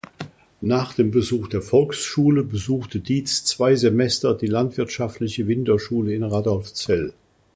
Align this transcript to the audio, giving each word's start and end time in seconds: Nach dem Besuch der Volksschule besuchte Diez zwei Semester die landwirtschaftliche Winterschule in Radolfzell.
Nach 0.63 0.95
dem 0.95 1.11
Besuch 1.11 1.47
der 1.49 1.61
Volksschule 1.61 2.41
besuchte 2.43 2.97
Diez 3.01 3.43
zwei 3.45 3.75
Semester 3.75 4.33
die 4.33 4.47
landwirtschaftliche 4.47 5.47
Winterschule 5.47 6.15
in 6.15 6.23
Radolfzell. 6.23 7.13